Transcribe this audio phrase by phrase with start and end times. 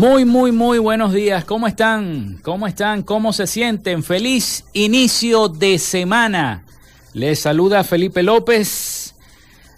[0.00, 1.44] Muy, muy, muy buenos días.
[1.44, 2.38] ¿Cómo están?
[2.42, 3.02] ¿Cómo están?
[3.02, 4.02] ¿Cómo se sienten?
[4.02, 6.64] Feliz inicio de semana.
[7.12, 9.14] Les saluda Felipe López.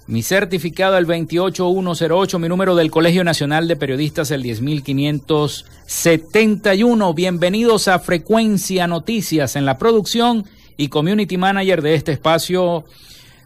[0.07, 7.15] Mi certificado el 28108, mi número del Colegio Nacional de Periodistas el 10571.
[7.15, 10.45] Bienvenidos a Frecuencia Noticias en la producción
[10.77, 12.85] y community manager de este espacio.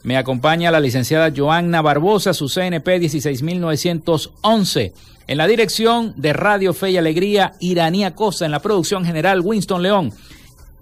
[0.03, 5.16] Me acompaña la licenciada Joanna Barbosa, su CNP 16911.
[5.29, 8.45] En la dirección de Radio Fe y Alegría, Iranía Cosa.
[8.45, 10.13] En la producción general, Winston León.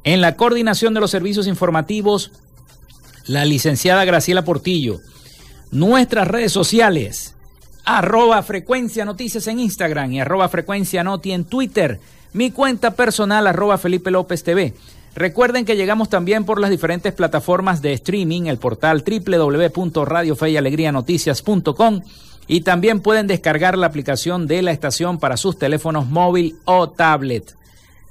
[0.05, 2.31] En la coordinación de los servicios informativos,
[3.27, 5.01] la licenciada Graciela Portillo.
[5.70, 7.34] Nuestras redes sociales,
[7.84, 12.01] arroba frecuencia noticias en Instagram y arroba frecuencia noti en Twitter.
[12.34, 14.75] Mi cuenta personal, arroba Felipe López TV.
[15.15, 22.01] Recuerden que llegamos también por las diferentes plataformas de streaming, el portal www.radiofeyalegrianoticias.com
[22.47, 27.57] y también pueden descargar la aplicación de la estación para sus teléfonos móvil o tablet.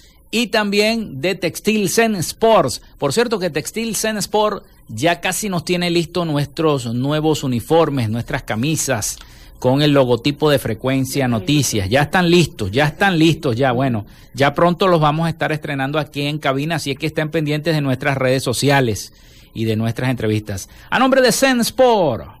[0.31, 2.81] y también de Textil Zen Sports.
[2.97, 8.43] Por cierto que Textil Zen Sport ya casi nos tiene listos nuestros nuevos uniformes, nuestras
[8.43, 9.17] camisas
[9.59, 11.87] con el logotipo de frecuencia noticias.
[11.89, 15.99] Ya están listos, ya están listos, ya bueno, ya pronto los vamos a estar estrenando
[15.99, 19.13] aquí en cabina, así es que estén pendientes de nuestras redes sociales
[19.53, 20.67] y de nuestras entrevistas.
[20.89, 22.40] A nombre de Zen Sport.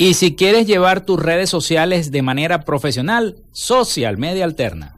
[0.00, 4.97] Y si quieres llevar tus redes sociales de manera profesional, Social Media Alterna.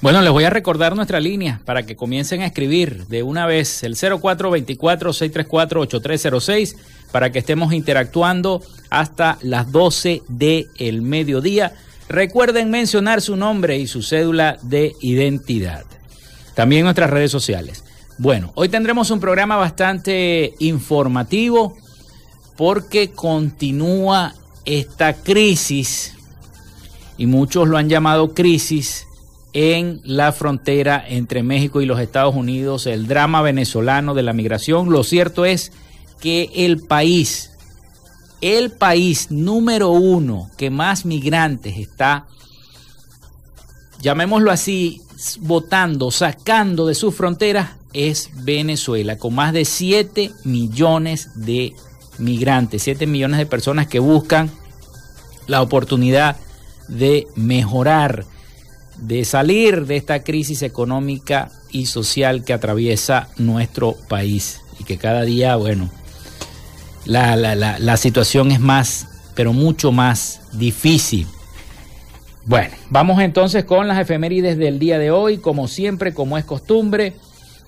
[0.00, 3.82] Bueno, les voy a recordar nuestra línea para que comiencen a escribir de una vez
[3.82, 6.76] el 0424-634-8306
[7.10, 11.72] para que estemos interactuando hasta las 12 del mediodía.
[12.08, 15.84] Recuerden mencionar su nombre y su cédula de identidad.
[16.54, 17.82] También nuestras redes sociales.
[18.18, 21.76] Bueno, hoy tendremos un programa bastante informativo
[22.56, 24.32] porque continúa
[24.64, 26.14] esta crisis
[27.16, 29.07] y muchos lo han llamado crisis
[29.52, 34.90] en la frontera entre México y los Estados Unidos, el drama venezolano de la migración.
[34.90, 35.72] Lo cierto es
[36.20, 37.52] que el país,
[38.40, 42.26] el país número uno que más migrantes está,
[44.00, 45.00] llamémoslo así,
[45.40, 51.74] votando, sacando de sus fronteras, es Venezuela, con más de 7 millones de
[52.18, 54.50] migrantes, 7 millones de personas que buscan
[55.46, 56.36] la oportunidad
[56.88, 58.26] de mejorar
[58.98, 65.22] de salir de esta crisis económica y social que atraviesa nuestro país y que cada
[65.22, 65.90] día, bueno,
[67.04, 71.26] la, la, situación es más, pero mucho más difícil.
[72.44, 77.14] Bueno, vamos entonces con las efemérides del día de hoy, como siempre, como es costumbre.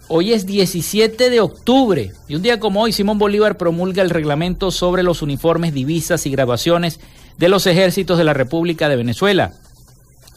[0.09, 4.73] Hoy es 17 de octubre y un día como hoy Simón Bolívar promulga el reglamento
[4.73, 6.99] sobre los uniformes, divisas y graduaciones
[7.38, 9.53] de los ejércitos de la República de Venezuela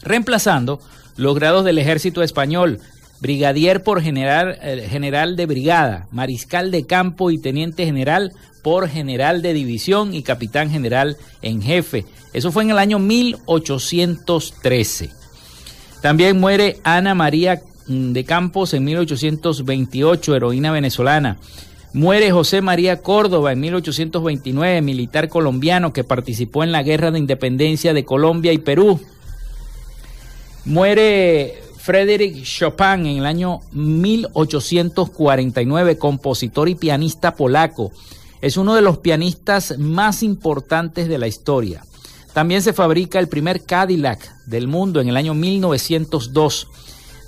[0.04, 0.80] reemplazando
[1.16, 2.80] los grados del ejército español,
[3.20, 9.42] brigadier por general, eh, general de brigada, mariscal de campo y teniente general por general
[9.42, 12.06] de división y capitán general en jefe.
[12.32, 15.10] Eso fue en el año 1813.
[16.00, 21.38] También muere Ana María mm, de Campos en 1828, heroína venezolana.
[21.94, 27.94] Muere José María Córdoba en 1829, militar colombiano que participó en la Guerra de Independencia
[27.94, 29.00] de Colombia y Perú.
[30.66, 37.92] Muere Frédéric Chopin en el año 1849, compositor y pianista polaco.
[38.40, 41.84] Es uno de los pianistas más importantes de la historia.
[42.32, 46.68] También se fabrica el primer Cadillac del mundo en el año 1902.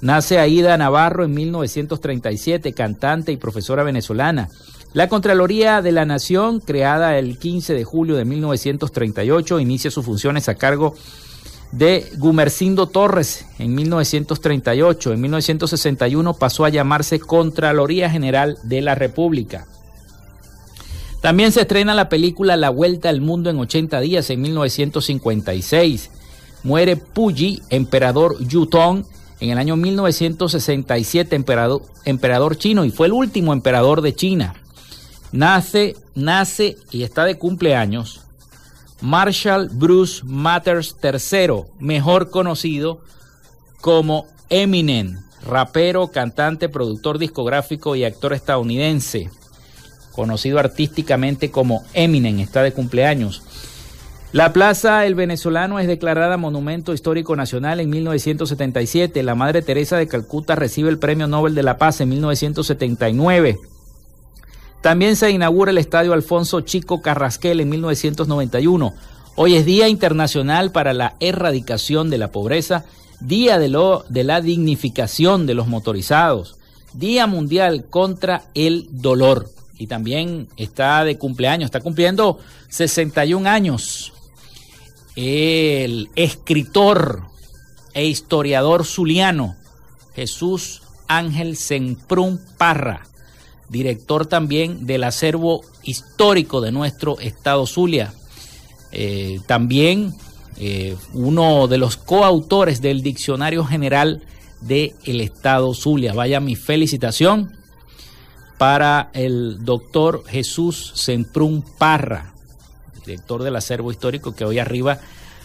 [0.01, 4.49] Nace Aida Navarro en 1937, cantante y profesora venezolana.
[4.95, 10.49] La Contraloría de la Nación, creada el 15 de julio de 1938, inicia sus funciones
[10.49, 11.26] a cargo de
[12.19, 15.13] Gumercindo Torres en 1938.
[15.13, 19.67] En 1961 pasó a llamarse Contraloría General de la República.
[21.21, 26.11] También se estrena la película La Vuelta al Mundo en 80 días en 1956.
[26.63, 29.05] Muere Puyi, emperador Yutong,
[29.41, 34.55] en el año 1967, emperador, emperador chino, y fue el último emperador de China.
[35.33, 38.26] Nace, nace y está de cumpleaños
[39.01, 43.01] Marshall Bruce Matters III, mejor conocido
[43.81, 49.31] como Eminem, rapero, cantante, productor discográfico y actor estadounidense,
[50.13, 53.43] conocido artísticamente como Eminem, está de cumpleaños.
[54.33, 59.23] La Plaza El Venezolano es declarada Monumento Histórico Nacional en 1977.
[59.23, 63.57] La Madre Teresa de Calcuta recibe el Premio Nobel de la Paz en 1979.
[64.87, 68.95] También se inaugura el Estadio Alfonso Chico Carrasquel en 1991.
[69.35, 72.85] Hoy es Día Internacional para la Erradicación de la Pobreza,
[73.19, 76.57] Día de, lo, de la Dignificación de los Motorizados,
[76.93, 79.51] Día Mundial contra el Dolor.
[79.77, 82.39] Y también está de cumpleaños, está cumpliendo
[82.69, 84.13] 61 años
[85.17, 87.23] el escritor
[87.93, 89.57] e historiador zuliano
[90.15, 93.03] Jesús Ángel Semprún Parra
[93.69, 98.13] director también del acervo histórico de nuestro estado Zulia.
[98.93, 100.15] Eh, también
[100.59, 104.23] eh, uno de los coautores del Diccionario General
[104.61, 106.15] del el estado Zulia.
[106.15, 107.53] Vaya mi felicitación
[108.59, 112.33] para el doctor Jesús Semprún Parra,
[113.05, 114.99] director del acervo histórico que hoy arriba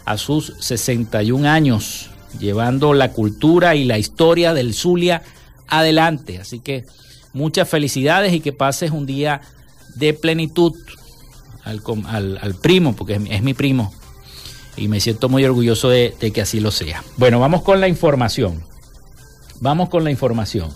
[0.05, 2.09] a sus 61 años,
[2.39, 5.23] llevando la cultura y la historia del Zulia
[5.67, 6.39] adelante.
[6.39, 6.85] Así que
[7.33, 9.41] muchas felicidades y que pases un día
[9.95, 10.73] de plenitud
[11.63, 13.93] al, al, primo, porque es, mi primo,
[14.77, 17.03] y me siento muy orgulloso de, que así lo sea.
[17.17, 18.63] Bueno, vamos con la información.
[19.59, 20.69] Vamos con la información.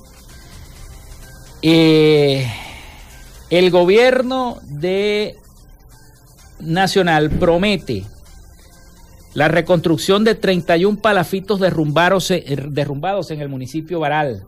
[1.62, 2.48] Eh,
[3.50, 5.38] el gobierno de
[6.60, 8.06] Nacional promete
[9.34, 12.32] la reconstrucción de 31 palafitos derrumbados,
[12.70, 14.46] derrumbados en el municipio Baral.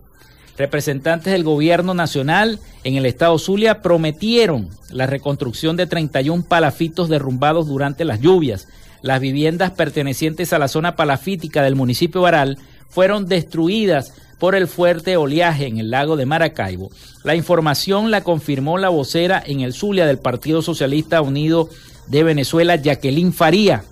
[0.58, 7.68] Representantes del gobierno nacional en el estado Zulia prometieron la reconstrucción de 31 palafitos derrumbados
[7.68, 8.68] durante las lluvias.
[9.04, 12.58] Las viviendas pertenecientes a la zona palafítica del municipio Baral
[12.90, 16.90] fueron destruidas por el fuerte oleaje en el lago de Maracaibo.
[17.24, 21.70] La información la confirmó la vocera en el Zulia del Partido Socialista Unido
[22.08, 23.84] de Venezuela, Jacqueline Faría,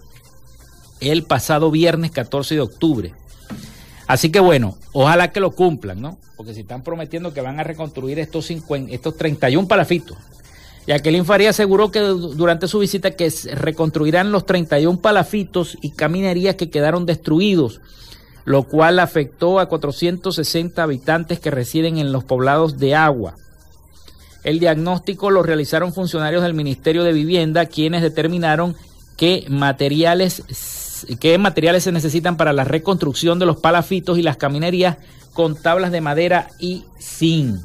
[1.00, 3.14] el pasado viernes 14 de octubre.
[4.08, 6.18] Así que bueno, ojalá que lo cumplan, ¿no?
[6.38, 10.18] Porque si están prometiendo que van a reconstruir estos, 50, estos 31 palafitos.
[10.88, 16.70] Jacqueline Faría aseguró que durante su visita que reconstruirán los 31 palafitos y caminerías que
[16.70, 17.82] quedaron destruidos,
[18.44, 23.36] lo cual afectó a 460 habitantes que residen en los poblados de agua.
[24.44, 28.76] El diagnóstico lo realizaron funcionarios del Ministerio de Vivienda, quienes determinaron
[29.18, 30.44] que materiales
[31.20, 34.98] qué materiales se necesitan para la reconstrucción de los palafitos y las caminerías
[35.34, 37.60] con tablas de madera y zinc.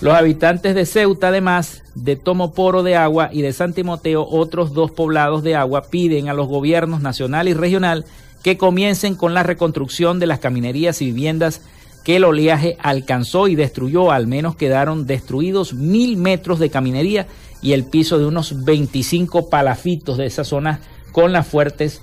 [0.00, 4.92] Los habitantes de Ceuta, además de Tomoporo de Agua y de San Timoteo, otros dos
[4.92, 8.04] poblados de agua, piden a los gobiernos nacional y regional
[8.44, 11.62] que comiencen con la reconstrucción de las caminerías y viviendas
[12.04, 14.12] que el oleaje alcanzó y destruyó.
[14.12, 17.26] Al menos quedaron destruidos mil metros de caminería
[17.60, 20.80] y el piso de unos 25 palafitos de esa zona
[21.18, 22.00] con las fuertes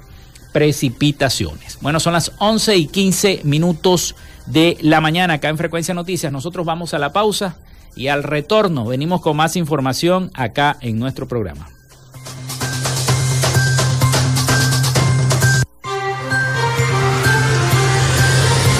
[0.51, 1.77] precipitaciones.
[1.79, 4.13] Bueno, son las 11 y 15 minutos
[4.45, 6.33] de la mañana acá en Frecuencia Noticias.
[6.33, 7.55] Nosotros vamos a la pausa
[7.95, 11.69] y al retorno venimos con más información acá en nuestro programa.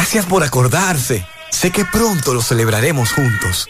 [0.00, 1.26] Gracias por acordarse.
[1.50, 3.68] Sé que pronto lo celebraremos juntos.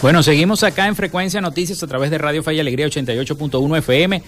[0.00, 4.22] Bueno, seguimos acá en Frecuencia Noticias a través de Radio Falla Alegría 88.1 FM.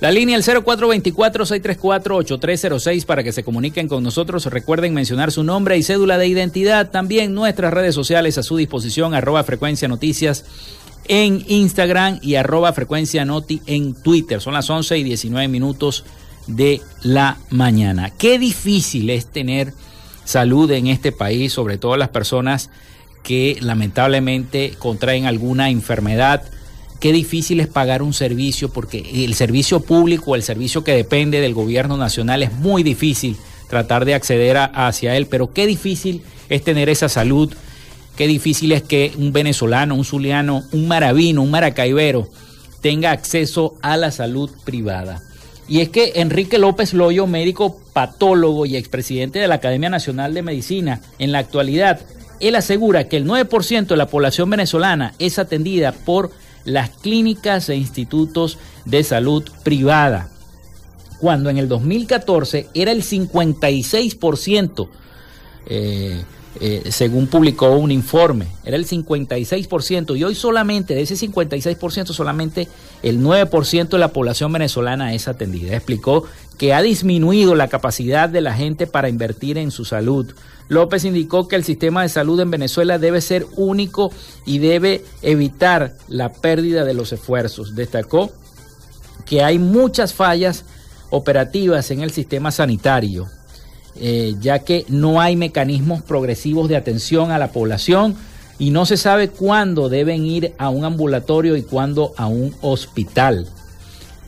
[0.00, 4.44] La línea el 0424-634-8306 para que se comuniquen con nosotros.
[4.44, 6.90] Recuerden mencionar su nombre y cédula de identidad.
[6.90, 10.44] También nuestras redes sociales a su disposición, arroba Frecuencia Noticias
[11.08, 14.42] en Instagram y arroba Frecuencia Noti en Twitter.
[14.42, 16.04] Son las 11 y 19 minutos
[16.46, 18.10] de la mañana.
[18.10, 19.72] Qué difícil es tener
[20.26, 22.68] salud en este país, sobre todo las personas
[23.22, 26.42] que lamentablemente contraen alguna enfermedad.
[27.00, 31.54] Qué difícil es pagar un servicio porque el servicio público, el servicio que depende del
[31.54, 33.36] gobierno nacional es muy difícil
[33.68, 37.52] tratar de acceder hacia él, pero qué difícil es tener esa salud,
[38.16, 42.28] qué difícil es que un venezolano, un zuliano, un maravino, un maracaibero
[42.80, 45.22] tenga acceso a la salud privada.
[45.68, 50.42] Y es que Enrique López Loyo, médico patólogo y expresidente de la Academia Nacional de
[50.42, 52.00] Medicina, en la actualidad
[52.40, 56.30] él asegura que el 9% de la población venezolana es atendida por
[56.64, 60.28] las clínicas e institutos de salud privada,
[61.20, 64.88] cuando en el 2014 era el 56%.
[65.70, 66.22] Eh,
[66.60, 72.66] eh, según publicó un informe, era el 56% y hoy solamente de ese 56% solamente
[73.02, 75.76] el 9% de la población venezolana es atendida.
[75.76, 76.24] Explicó
[76.56, 80.34] que ha disminuido la capacidad de la gente para invertir en su salud.
[80.68, 84.12] López indicó que el sistema de salud en Venezuela debe ser único
[84.44, 87.74] y debe evitar la pérdida de los esfuerzos.
[87.74, 88.30] Destacó
[89.24, 90.64] que hay muchas fallas
[91.10, 93.28] operativas en el sistema sanitario
[94.00, 98.14] eh, ya que no hay mecanismos progresivos de atención a la población
[98.56, 103.48] y no se sabe cuándo deben ir a un ambulatorio y cuándo a un hospital.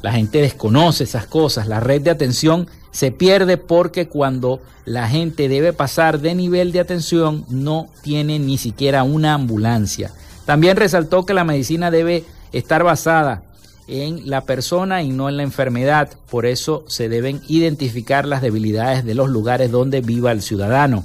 [0.03, 5.49] La gente desconoce esas cosas, la red de atención se pierde porque cuando la gente
[5.49, 10.13] debe pasar de nivel de atención no tiene ni siquiera una ambulancia.
[10.47, 13.45] También resaltó que la medicina debe estar basada
[13.87, 16.11] en la persona y no en la enfermedad.
[16.31, 21.05] Por eso se deben identificar las debilidades de los lugares donde viva el ciudadano.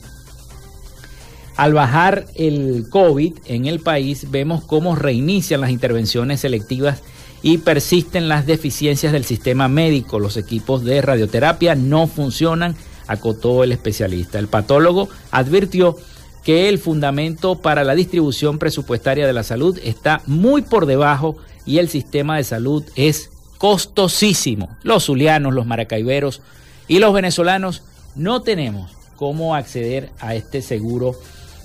[1.58, 7.02] Al bajar el COVID en el país, vemos cómo reinician las intervenciones selectivas
[7.46, 10.18] y persisten las deficiencias del sistema médico.
[10.18, 14.40] Los equipos de radioterapia no funcionan, acotó el especialista.
[14.40, 15.96] El patólogo advirtió
[16.44, 21.78] que el fundamento para la distribución presupuestaria de la salud está muy por debajo y
[21.78, 23.30] el sistema de salud es
[23.60, 24.76] costosísimo.
[24.82, 26.42] Los zulianos, los maracaiberos
[26.88, 27.84] y los venezolanos
[28.16, 31.16] no tenemos cómo acceder a este seguro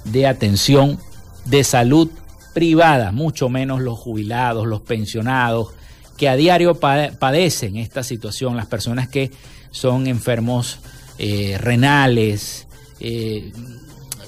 [0.05, 0.99] de atención
[1.47, 2.11] de salud
[2.53, 5.69] privada, mucho menos los jubilados, los pensionados,
[6.17, 9.31] que a diario padecen esta situación, las personas que
[9.71, 10.79] son enfermos
[11.19, 12.67] eh, renales,
[13.01, 13.53] eh,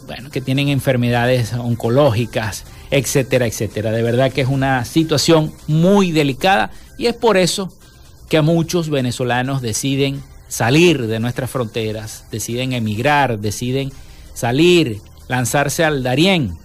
[0.07, 3.91] bueno, que tienen enfermedades oncológicas, etcétera, etcétera.
[3.91, 7.73] De verdad que es una situación muy delicada y es por eso
[8.29, 13.93] que muchos venezolanos deciden salir de nuestras fronteras, deciden emigrar, deciden
[14.35, 16.59] salir, lanzarse al Darién.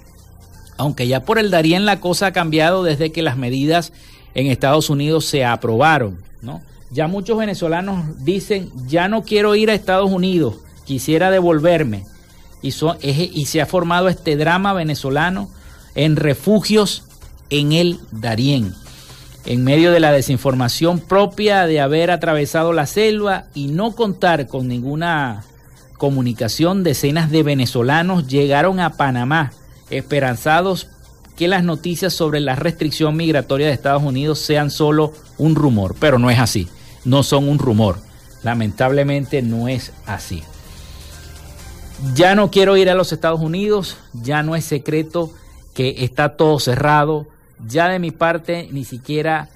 [0.77, 3.93] Aunque ya por el Darién la cosa ha cambiado desde que las medidas
[4.35, 6.61] en Estados Unidos se aprobaron, ¿no?
[6.91, 12.05] Ya muchos venezolanos dicen, ya no quiero ir a Estados Unidos, quisiera devolverme.
[12.61, 15.49] Y, y se ha formado este drama venezolano
[15.95, 17.03] en refugios
[17.49, 18.73] en el Darién,
[19.45, 24.67] en medio de la desinformación propia de haber atravesado la selva y no contar con
[24.67, 25.43] ninguna
[25.97, 29.51] comunicación, decenas de venezolanos llegaron a Panamá
[29.89, 30.89] esperanzados
[31.35, 36.19] que las noticias sobre la restricción migratoria de Estados Unidos sean solo un rumor, pero
[36.19, 36.67] no es así,
[37.05, 37.99] no son un rumor,
[38.43, 40.43] lamentablemente no es así.
[42.13, 45.31] Ya no quiero ir a los Estados Unidos, ya no es secreto
[45.73, 47.27] que está todo cerrado.
[47.67, 49.49] Ya de mi parte ni siquiera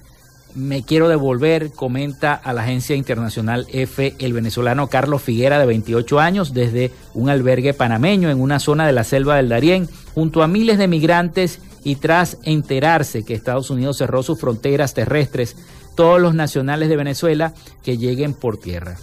[0.54, 6.20] me quiero devolver, comenta a la agencia internacional F el venezolano Carlos Figuera de 28
[6.20, 10.48] años desde un albergue panameño en una zona de la selva del Darién junto a
[10.48, 15.56] miles de migrantes y tras enterarse que Estados Unidos cerró sus fronteras terrestres,
[15.94, 18.96] todos los nacionales de Venezuela que lleguen por tierra.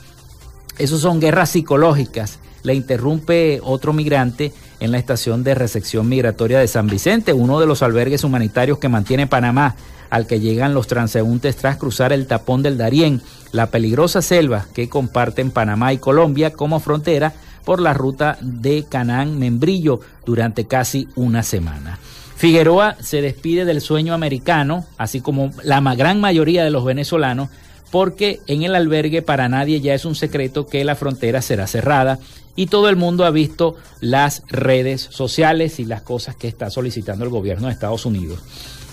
[0.77, 2.39] Esas son guerras psicológicas.
[2.63, 7.67] Le interrumpe otro migrante en la estación de recepción migratoria de San Vicente, uno de
[7.67, 9.75] los albergues humanitarios que mantiene Panamá.
[10.09, 14.89] Al que llegan los transeúntes tras cruzar el tapón del Darién, la peligrosa selva que
[14.89, 17.33] comparten Panamá y Colombia como frontera
[17.65, 21.99] por la ruta de Canaán-Membrillo durante casi una semana.
[22.35, 27.49] Figueroa se despide del sueño americano, así como la gran mayoría de los venezolanos,
[27.91, 32.19] porque en el albergue para nadie ya es un secreto que la frontera será cerrada
[32.55, 37.23] y todo el mundo ha visto las redes sociales y las cosas que está solicitando
[37.23, 38.39] el gobierno de Estados Unidos.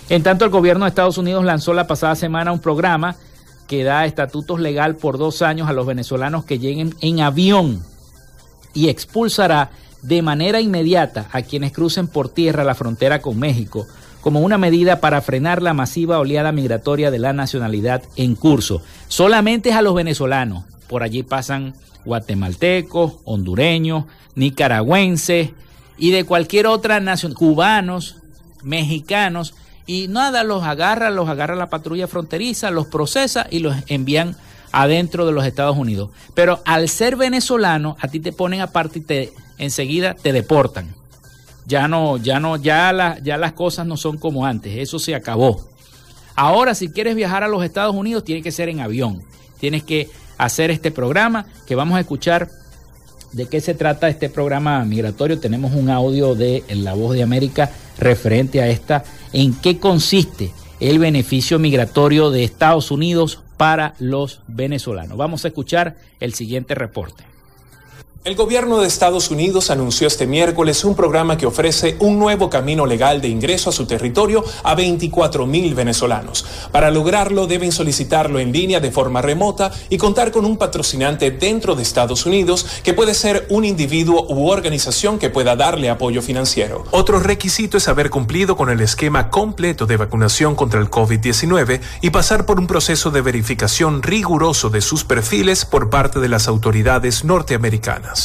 [0.08, 3.16] En tanto, el gobierno de Estados Unidos lanzó la pasada semana un programa
[3.66, 7.82] que da estatutos legal por dos años a los venezolanos que lleguen en avión
[8.72, 9.70] y expulsará
[10.02, 13.86] de manera inmediata a quienes crucen por tierra la frontera con México
[14.20, 18.82] como una medida para frenar la masiva oleada migratoria de la nacionalidad en curso.
[19.06, 20.64] Solamente es a los venezolanos.
[20.88, 25.50] Por allí pasan guatemaltecos, hondureños, nicaragüenses
[25.96, 28.16] y de cualquier otra nación, cubanos,
[28.64, 29.54] mexicanos,
[29.86, 34.36] y nada, los agarra, los agarra la patrulla fronteriza, los procesa y los envían
[34.72, 36.10] adentro de los Estados Unidos.
[36.34, 40.94] Pero al ser venezolano, a ti te ponen aparte y te enseguida te deportan.
[41.66, 45.60] Ya no, ya no, ya, ya las cosas no son como antes, eso se acabó.
[46.34, 49.22] Ahora, si quieres viajar a los Estados Unidos, tiene que ser en avión.
[49.58, 52.50] Tienes que hacer este programa que vamos a escuchar
[53.32, 55.40] de qué se trata este programa migratorio.
[55.40, 60.98] Tenemos un audio de La Voz de América referente a esta, en qué consiste el
[60.98, 65.16] beneficio migratorio de Estados Unidos para los venezolanos.
[65.16, 67.24] Vamos a escuchar el siguiente reporte.
[68.26, 72.84] El gobierno de Estados Unidos anunció este miércoles un programa que ofrece un nuevo camino
[72.84, 76.44] legal de ingreso a su territorio a 24 mil venezolanos.
[76.72, 81.76] Para lograrlo deben solicitarlo en línea de forma remota y contar con un patrocinante dentro
[81.76, 86.82] de Estados Unidos que puede ser un individuo u organización que pueda darle apoyo financiero.
[86.90, 92.10] Otro requisito es haber cumplido con el esquema completo de vacunación contra el COVID-19 y
[92.10, 97.22] pasar por un proceso de verificación riguroso de sus perfiles por parte de las autoridades
[97.22, 98.15] norteamericanas.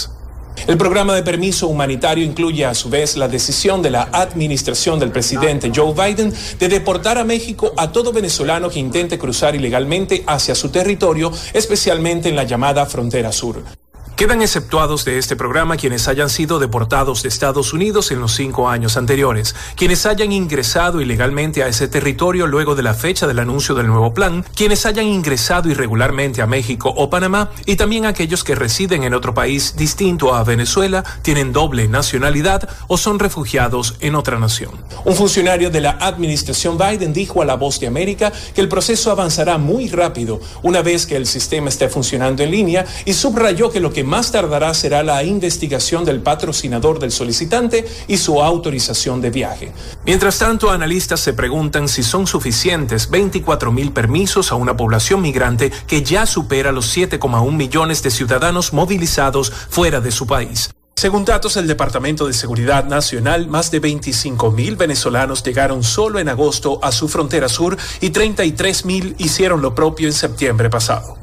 [0.68, 5.12] El programa de permiso humanitario incluye a su vez la decisión de la administración del
[5.12, 10.54] presidente Joe Biden de deportar a México a todo venezolano que intente cruzar ilegalmente hacia
[10.54, 13.81] su territorio, especialmente en la llamada frontera sur.
[14.22, 18.70] Quedan exceptuados de este programa quienes hayan sido deportados de Estados Unidos en los cinco
[18.70, 23.74] años anteriores, quienes hayan ingresado ilegalmente a ese territorio luego de la fecha del anuncio
[23.74, 28.54] del nuevo plan, quienes hayan ingresado irregularmente a México o Panamá y también aquellos que
[28.54, 34.38] residen en otro país distinto a Venezuela, tienen doble nacionalidad o son refugiados en otra
[34.38, 34.70] nación.
[35.04, 39.10] Un funcionario de la administración Biden dijo a La Voz de América que el proceso
[39.10, 43.80] avanzará muy rápido una vez que el sistema esté funcionando en línea y subrayó que
[43.80, 49.30] lo que más tardará será la investigación del patrocinador del solicitante y su autorización de
[49.30, 49.72] viaje.
[50.06, 55.72] Mientras tanto, analistas se preguntan si son suficientes 24 mil permisos a una población migrante
[55.88, 60.70] que ya supera los 7,1 millones de ciudadanos movilizados fuera de su país.
[60.98, 66.28] Según datos del Departamento de Seguridad Nacional, más de 25 mil venezolanos llegaron solo en
[66.28, 71.21] agosto a su frontera sur y 33 mil hicieron lo propio en septiembre pasado.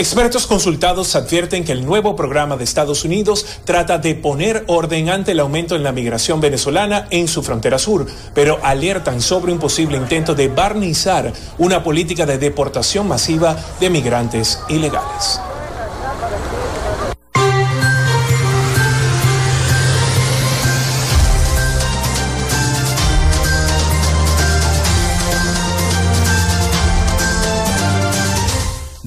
[0.00, 5.32] Expertos consultados advierten que el nuevo programa de Estados Unidos trata de poner orden ante
[5.32, 9.98] el aumento en la migración venezolana en su frontera sur, pero alertan sobre un posible
[9.98, 15.38] intento de barnizar una política de deportación masiva de migrantes ilegales.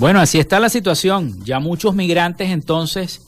[0.03, 1.45] Bueno, así está la situación.
[1.45, 3.21] Ya muchos migrantes entonces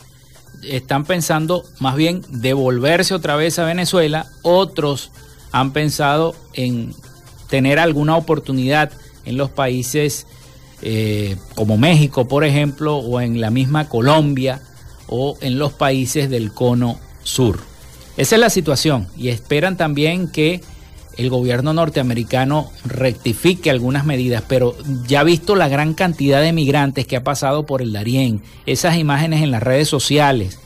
[0.61, 4.25] están pensando más bien devolverse otra vez a Venezuela.
[4.41, 5.09] Otros
[5.53, 6.93] han pensado en
[7.47, 8.91] tener alguna oportunidad
[9.23, 10.27] en los países
[10.81, 14.61] eh, como México, por ejemplo, o en la misma Colombia
[15.07, 17.57] o en los países del cono sur.
[18.17, 20.59] Esa es la situación y esperan también que
[21.17, 24.75] el gobierno norteamericano rectifique algunas medidas, pero
[25.07, 29.41] ya visto la gran cantidad de migrantes que ha pasado por el Darién, esas imágenes
[29.41, 30.59] en las redes sociales,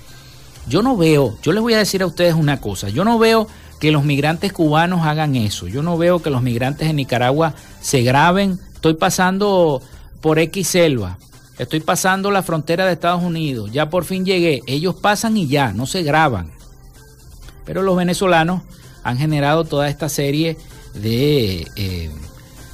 [0.67, 3.47] yo no veo, yo les voy a decir a ustedes una cosa, yo no veo
[3.79, 8.01] que los migrantes cubanos hagan eso, yo no veo que los migrantes de Nicaragua se
[8.01, 9.81] graben, estoy pasando
[10.21, 11.17] por X selva,
[11.57, 15.73] estoy pasando la frontera de Estados Unidos, ya por fin llegué, ellos pasan y ya,
[15.73, 16.51] no se graban.
[17.65, 18.63] Pero los venezolanos
[19.03, 20.57] han generado toda esta serie
[20.93, 22.09] de eh,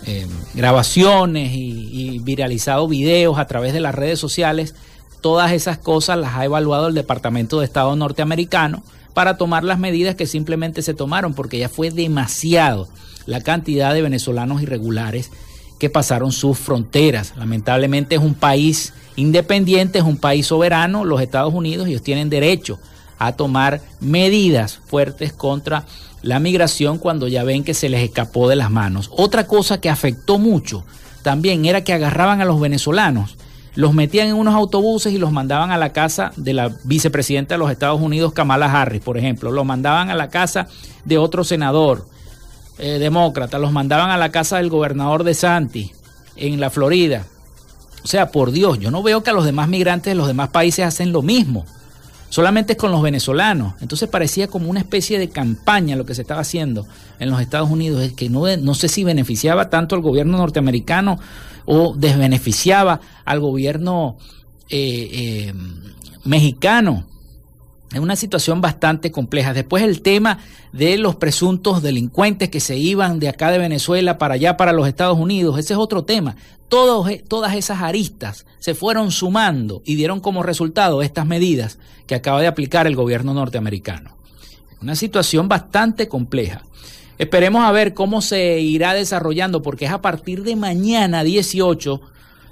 [0.05, 4.75] eh, grabaciones y, viralizado videos a través de las redes sociales.
[5.21, 8.83] Todas esas cosas las ha evaluado el Departamento de Estado norteamericano
[9.13, 12.88] para tomar las medidas que simplemente se tomaron, porque ya fue demasiado
[13.25, 15.31] la cantidad de venezolanos irregulares
[15.79, 17.33] que pasaron sus fronteras.
[17.35, 22.79] Lamentablemente es un país independiente, es un país soberano, los Estados Unidos, ellos tienen derecho
[23.17, 25.85] a tomar medidas fuertes contra
[26.25, 29.11] la migración cuando ya ven que se les escapó de las manos.
[29.15, 30.83] Otra cosa que afectó mucho
[31.21, 33.38] también era que agarraban a los venezolanos,
[33.75, 37.59] los metían en unos autobuses y los mandaban a la casa de la vicepresidenta de
[37.59, 40.67] los Estados Unidos, Kamala Harris, por ejemplo, los mandaban a la casa
[41.03, 42.07] de otro senador
[42.79, 45.91] eh, demócrata, los mandaban a la casa del gobernador de Santi
[46.38, 47.27] en la Florida.
[48.03, 50.49] O sea, por Dios, yo no veo que a los demás migrantes de los demás
[50.49, 51.65] países hacen lo mismo
[52.29, 53.73] solamente es con los venezolanos.
[53.81, 56.88] Entonces parecía como una especie de campaña lo que se estaba haciendo
[57.19, 61.19] en los Estados Unidos, es que no, no sé si beneficiaba tanto al gobierno norteamericano
[61.65, 64.17] o desbeneficiaba al gobierno
[64.69, 65.53] eh, eh,
[66.23, 67.05] mexicano.
[67.93, 69.54] Es una situación bastante compleja.
[69.54, 70.39] Después el tema
[70.74, 74.88] de los presuntos delincuentes que se iban de acá de Venezuela para allá, para los
[74.88, 76.36] Estados Unidos, ese es otro tema.
[77.08, 82.41] E, todas esas aristas se fueron sumando y dieron como resultado estas medidas que acaba
[82.41, 84.17] de aplicar el gobierno norteamericano.
[84.82, 86.63] Una situación bastante compleja.
[87.17, 92.02] Esperemos a ver cómo se irá desarrollando, porque es a partir de mañana 18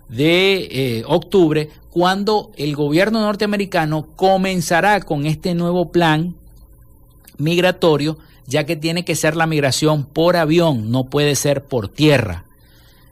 [0.10, 6.36] de eh, octubre cuando el gobierno norteamericano comenzará con este nuevo plan
[7.38, 12.46] migratorio, ya que tiene que ser la migración por avión, no puede ser por tierra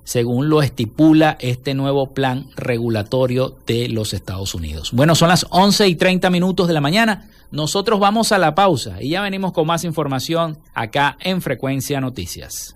[0.04, 4.91] según lo estipula este nuevo plan regulatorio de los Estados Unidos.
[4.91, 7.30] Bueno, son las 11 y 30 minutos de la mañana.
[7.51, 12.75] Nosotros vamos a la pausa y ya venimos con más información acá en Frecuencia Noticias.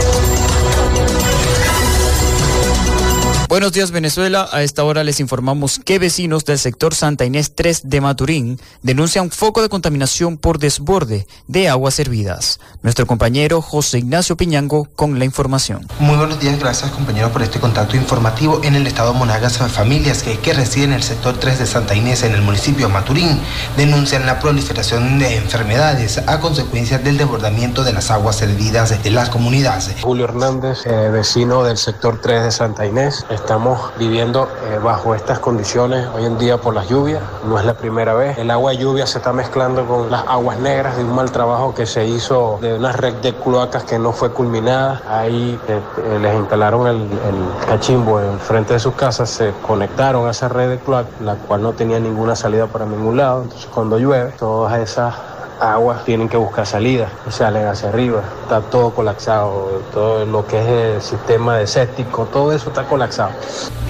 [3.51, 7.81] Buenos días Venezuela, a esta hora les informamos que vecinos del sector Santa Inés 3
[7.83, 12.61] de Maturín denuncian foco de contaminación por desborde de aguas servidas.
[12.81, 15.85] Nuestro compañero José Ignacio Piñango con la información.
[15.99, 19.57] Muy buenos días, gracias compañeros por este contacto informativo en el estado Monagas.
[19.57, 22.93] Familias que, que residen en el sector 3 de Santa Inés en el municipio de
[22.93, 23.37] Maturín
[23.75, 29.29] denuncian la proliferación de enfermedades a consecuencia del desbordamiento de las aguas servidas de las
[29.29, 29.97] comunidades.
[30.01, 35.39] Julio Hernández, eh, vecino del sector 3 de Santa Inés Estamos viviendo eh, bajo estas
[35.39, 37.23] condiciones hoy en día por las lluvias.
[37.43, 38.37] No es la primera vez.
[38.37, 41.73] El agua de lluvia se está mezclando con las aguas negras de un mal trabajo
[41.73, 45.01] que se hizo de una red de cloacas que no fue culminada.
[45.09, 50.27] Ahí eh, eh, les instalaron el, el, cachimbo en frente de sus casas, se conectaron
[50.27, 53.41] a esa red de cloacas, la cual no tenía ninguna salida para ningún lado.
[53.41, 55.15] Entonces cuando llueve, todas esas
[55.61, 58.23] aguas tienen que buscar salida y salen hacia arriba.
[58.43, 63.31] Está todo colapsado, todo lo que es el sistema de séptico, todo eso está colapsado.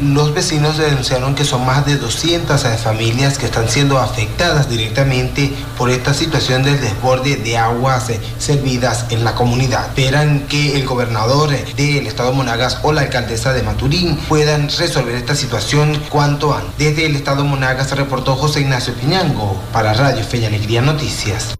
[0.01, 5.89] Los vecinos denunciaron que son más de 200 familias que están siendo afectadas directamente por
[5.89, 9.85] esta situación del desborde de aguas servidas en la comunidad.
[9.87, 15.35] Esperan que el gobernador del estado Monagas o la alcaldesa de Maturín puedan resolver esta
[15.35, 16.77] situación cuanto antes.
[16.77, 21.55] Desde el estado Monagas reportó José Ignacio Piñango para Radio Fe y Alegría Noticias.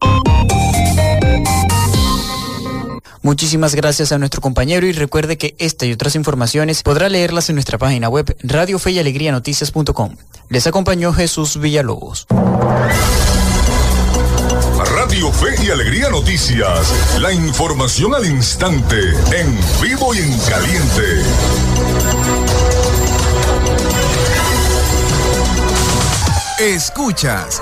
[3.24, 7.56] Muchísimas gracias a nuestro compañero y recuerde que esta y otras informaciones podrá leerlas en
[7.56, 10.16] nuestra página web Radio Fe y Alegría Noticias.com.
[10.50, 12.26] Les acompañó Jesús Villalobos.
[14.96, 17.20] Radio Fe y Alegría Noticias.
[17.20, 19.00] La información al instante,
[19.34, 21.22] en vivo y en caliente.
[26.60, 27.62] Escuchas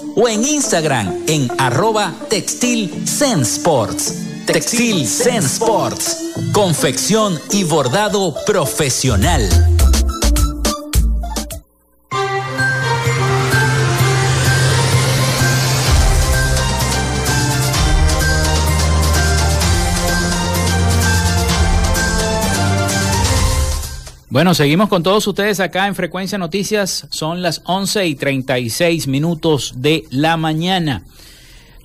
[0.15, 3.07] o en Instagram en arroba textil
[3.43, 4.13] Sports.
[4.45, 6.17] Textil Sense Sports.
[6.51, 9.70] Confección y bordado profesional.
[24.31, 27.05] Bueno, seguimos con todos ustedes acá en Frecuencia Noticias.
[27.09, 31.03] Son las 11 y 36 minutos de la mañana.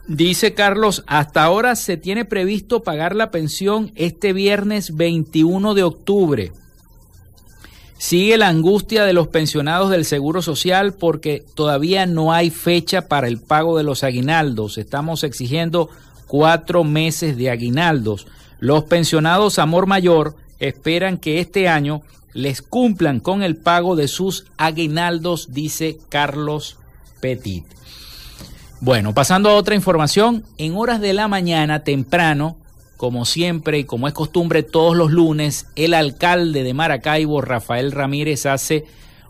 [0.07, 6.53] Dice Carlos, hasta ahora se tiene previsto pagar la pensión este viernes 21 de octubre.
[7.97, 13.27] Sigue la angustia de los pensionados del Seguro Social porque todavía no hay fecha para
[13.27, 14.77] el pago de los aguinaldos.
[14.77, 15.89] Estamos exigiendo
[16.27, 18.27] cuatro meses de aguinaldos.
[18.61, 22.03] Los pensionados Amor Mayor esperan que este año
[22.35, 26.79] les cumplan con el pago de sus aguinaldos, dice Carlos
[27.21, 27.65] Petit.
[28.81, 32.57] Bueno, pasando a otra información, en horas de la mañana temprano,
[32.97, 38.47] como siempre y como es costumbre todos los lunes, el alcalde de Maracaibo, Rafael Ramírez,
[38.47, 38.85] hace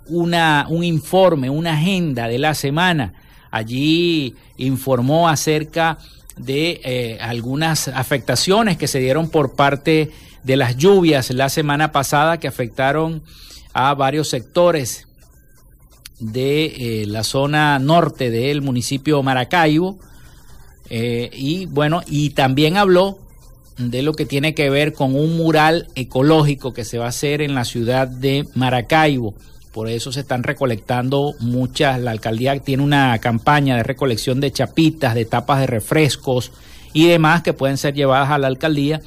[0.06, 3.14] una, un informe, una agenda de la semana.
[3.50, 5.98] Allí informó acerca
[6.36, 10.10] de eh, algunas afectaciones que se dieron por parte
[10.42, 13.22] de las lluvias la semana pasada que afectaron
[13.72, 15.06] a varios sectores
[16.18, 16.64] de
[17.02, 19.98] eh, la zona norte del municipio Maracaibo.
[20.88, 23.18] Eh, y bueno, y también habló
[23.78, 27.40] de lo que tiene que ver con un mural ecológico que se va a hacer
[27.42, 29.34] en la ciudad de Maracaibo.
[29.72, 35.14] Por eso se están recolectando muchas, la alcaldía tiene una campaña de recolección de chapitas,
[35.14, 36.52] de tapas de refrescos
[36.92, 39.00] y demás que pueden ser llevadas a la alcaldía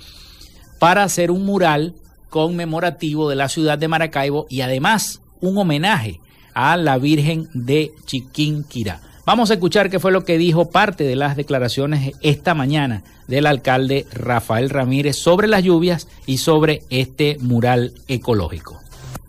[0.80, 1.94] para hacer un mural
[2.30, 6.20] conmemorativo de la ciudad de Maracaibo y además un homenaje
[6.56, 9.02] a la Virgen de Chiquinquirá.
[9.26, 13.46] Vamos a escuchar qué fue lo que dijo parte de las declaraciones esta mañana del
[13.46, 18.85] alcalde Rafael Ramírez sobre las lluvias y sobre este mural ecológico.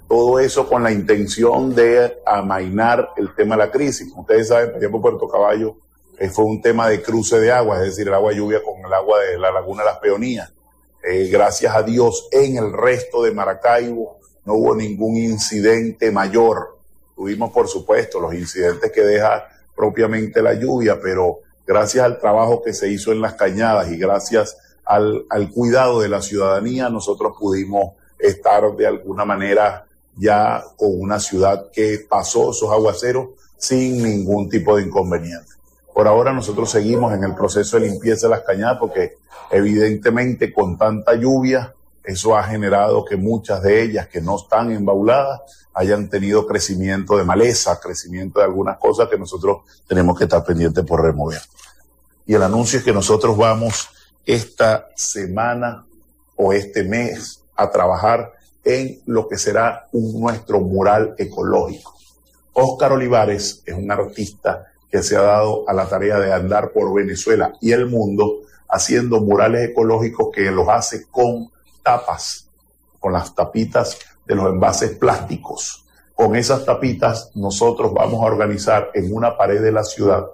[0.09, 4.13] Todo eso con la intención de amainar el tema de la crisis.
[4.17, 5.77] ustedes saben, por ejemplo, Puerto Caballo
[6.19, 8.93] eh, fue un tema de cruce de agua, es decir, el agua lluvia con el
[8.93, 10.53] agua de la laguna de las Peonías.
[11.03, 16.79] Eh, gracias a Dios, en el resto de Maracaibo no hubo ningún incidente mayor.
[17.17, 22.73] Tuvimos, por supuesto, los incidentes que deja propiamente la lluvia, pero gracias al trabajo que
[22.73, 27.95] se hizo en las cañadas y gracias al, al cuidado de la ciudadanía, nosotros pudimos
[28.19, 29.86] estar de alguna manera
[30.17, 35.53] ya con una ciudad que pasó esos aguaceros sin ningún tipo de inconveniente.
[35.95, 39.17] Por ahora nosotros seguimos en el proceso de limpieza de las cañadas porque
[39.51, 45.41] evidentemente con tanta lluvia eso ha generado que muchas de ellas que no están embauladas
[45.75, 50.85] hayan tenido crecimiento de maleza, crecimiento de algunas cosas que nosotros tenemos que estar pendientes
[50.85, 51.41] por remover.
[52.25, 53.89] Y el anuncio es que nosotros vamos
[54.25, 55.85] esta semana
[56.37, 58.36] o este mes a trabajar
[58.67, 61.95] en lo que será un, nuestro mural ecológico.
[62.53, 66.93] Óscar Olivares es un artista que se ha dado a la tarea de andar por
[66.93, 71.53] Venezuela y el mundo haciendo murales ecológicos que los hace con
[71.85, 72.51] tapas,
[72.99, 75.87] con las tapitas de los envases plásticos.
[76.17, 80.27] Con esas tapitas nosotros vamos a organizar en una pared de la ciudad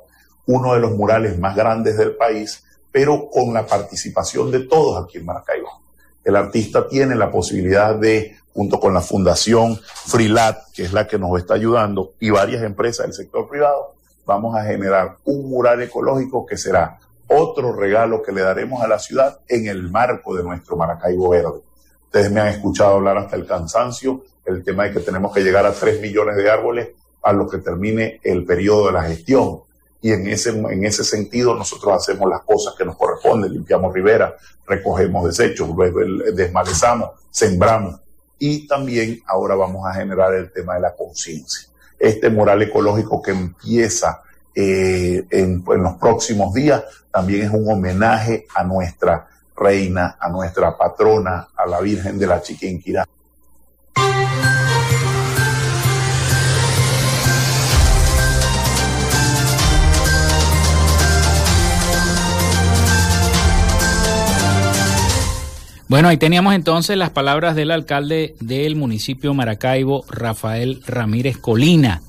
[0.47, 5.19] uno de los murales más grandes del país, pero con la participación de todos aquí
[5.19, 5.83] en Maracaibo.
[6.25, 11.19] El artista tiene la posibilidad de, junto con la Fundación Freelat, que es la que
[11.19, 13.95] nos está ayudando, y varias empresas del sector privado,
[14.25, 18.99] vamos a generar un mural ecológico que será otro regalo que le daremos a la
[18.99, 21.63] ciudad en el marco de nuestro Maracaibo Verde.
[22.05, 25.65] Ustedes me han escuchado hablar hasta el cansancio, el tema de que tenemos que llegar
[25.65, 26.89] a 3 millones de árboles
[27.23, 29.63] a lo que termine el periodo de la gestión.
[30.03, 34.37] Y en ese, en ese sentido nosotros hacemos las cosas que nos corresponden, limpiamos ribera,
[34.67, 35.69] recogemos desechos,
[36.35, 38.01] desmalezamos, sembramos.
[38.39, 41.69] Y también ahora vamos a generar el tema de la conciencia.
[41.99, 44.23] Este mural ecológico que empieza
[44.55, 51.49] eh, en, los próximos días también es un homenaje a nuestra reina, a nuestra patrona,
[51.55, 53.07] a la Virgen de la Chiquinquirá.
[65.93, 72.01] Bueno, ahí teníamos entonces las palabras del alcalde del municipio Maracaibo, Rafael Ramírez Colina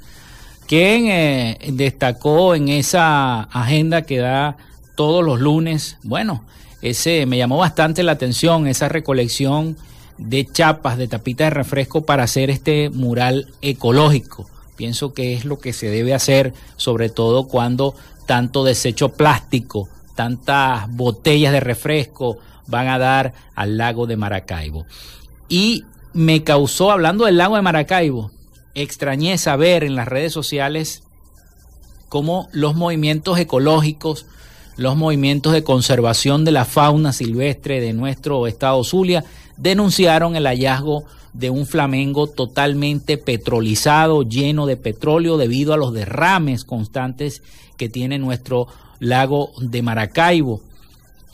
[0.67, 4.55] quien eh, destacó en esa agenda que da
[4.95, 6.45] todos los lunes, bueno,
[6.81, 9.75] ese me llamó bastante la atención, esa recolección
[10.17, 14.49] de chapas, de tapitas de refresco para hacer este mural ecológico.
[14.77, 17.95] Pienso que es lo que se debe hacer, sobre todo cuando
[18.27, 24.85] tanto desecho plástico, tantas botellas de refresco van a dar al lago de Maracaibo.
[25.49, 28.31] Y me causó, hablando del lago de Maracaibo,
[28.75, 31.03] extrañé saber en las redes sociales
[32.09, 34.25] cómo los movimientos ecológicos,
[34.77, 39.23] los movimientos de conservación de la fauna silvestre de nuestro estado Zulia
[39.57, 46.63] denunciaron el hallazgo de un flamengo totalmente petrolizado, lleno de petróleo debido a los derrames
[46.63, 47.41] constantes
[47.77, 48.67] que tiene nuestro
[48.99, 50.61] lago de Maracaibo.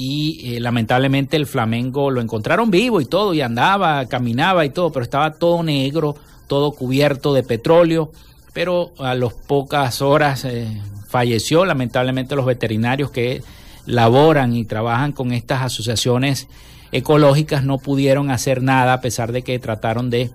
[0.02, 4.93] Y eh, lamentablemente el flamengo lo encontraron vivo y todo, y andaba, caminaba y todo,
[4.93, 6.16] pero estaba todo negro,
[6.47, 8.14] todo cubierto de petróleo,
[8.54, 10.70] pero a las pocas horas eh,
[11.10, 11.66] falleció.
[11.66, 13.43] Lamentablemente los veterinarios que
[13.86, 16.47] laboran y trabajan con estas asociaciones
[16.93, 20.32] ecológicas no pudieron hacer nada a pesar de que trataron de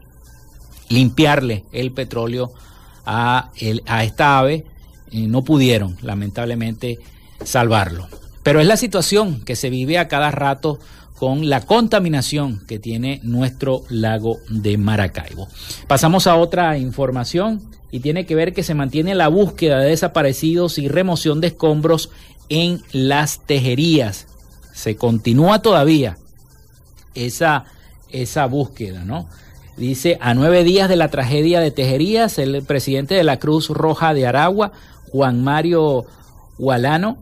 [0.90, 2.52] limpiarle el petróleo
[3.06, 4.66] a, esta ave.
[5.10, 6.98] y no pudieron, lamentablemente,
[7.42, 8.08] salvarlo.
[8.44, 10.78] Pero es la situación que se vive a cada rato
[11.18, 15.48] con la contaminación que tiene nuestro lago de Maracaibo.
[15.88, 20.78] Pasamos a otra información y tiene que ver que se mantiene la búsqueda de desaparecidos
[20.78, 22.10] y remoción de escombros
[22.48, 24.26] en las tejerías.
[24.72, 26.18] Se continúa todavía
[27.14, 27.64] esa,
[28.10, 29.28] esa búsqueda, ¿no?
[29.76, 34.14] Dice, a nueve días de la tragedia de Tejerías, el presidente de la Cruz Roja
[34.14, 34.72] de Aragua,
[35.10, 36.04] Juan Mario
[36.58, 37.18] Gualano,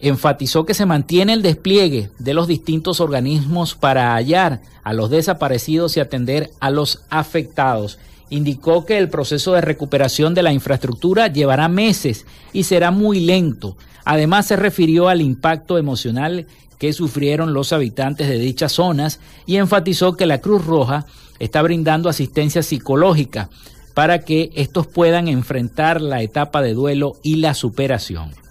[0.00, 5.96] enfatizó que se mantiene el despliegue de los distintos organismos para hallar a los desaparecidos
[5.96, 7.98] y atender a los afectados.
[8.28, 13.76] Indicó que el proceso de recuperación de la infraestructura llevará meses y será muy lento.
[14.04, 16.46] Además se refirió al impacto emocional
[16.78, 21.06] que sufrieron los habitantes de dichas zonas y enfatizó que la Cruz Roja
[21.38, 23.48] está brindando asistencia psicológica
[23.94, 28.45] para que estos puedan enfrentar la etapa de duelo y la superación.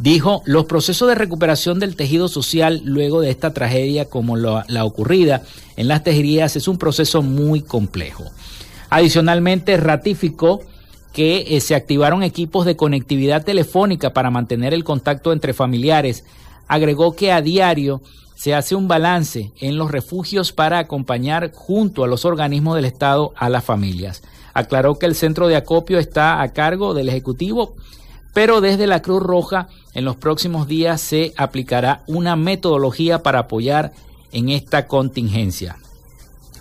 [0.00, 5.42] Dijo, los procesos de recuperación del tejido social luego de esta tragedia como la, ocurrida
[5.76, 8.24] en las tejerías es un proceso muy complejo.
[8.88, 10.62] Adicionalmente, ratificó
[11.12, 16.24] que eh, se activaron equipos de conectividad telefónica para mantener el contacto entre familiares.
[16.66, 18.00] Agregó que a diario
[18.34, 23.34] se hace un balance en los refugios para acompañar junto a los organismos del Estado
[23.36, 24.22] a las familias.
[24.54, 27.76] Aclaró que el centro de acopio está a cargo del Ejecutivo,
[28.32, 33.92] pero desde la Cruz Roja en los próximos días se aplicará una metodología para apoyar
[34.32, 35.76] en esta contingencia.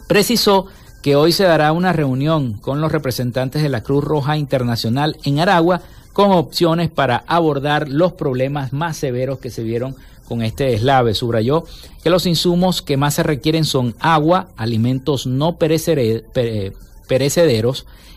[0.08, 0.68] Precisó
[1.02, 5.40] que hoy se dará una reunión con los representantes de la Cruz Roja Internacional en
[5.40, 5.82] Aragua
[6.14, 9.96] con opciones para abordar los problemas más severos que se vieron
[10.28, 11.14] con este deslave.
[11.14, 11.64] Subrayó
[12.04, 16.24] que los insumos que más se requieren son agua, alimentos no perecederos